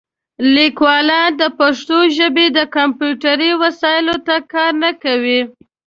[0.55, 5.41] لیکوالان د پښتو ژبې د کمپیوټري وسایلو ته کار نه کوي.